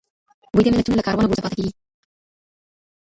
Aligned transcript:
ویده 0.55 0.69
ملتونه 0.71 0.95
له 0.97 1.05
کاروانه 1.07 1.27
وروسته 1.27 1.43
پاته 1.43 1.55
کېږي. 1.59 1.73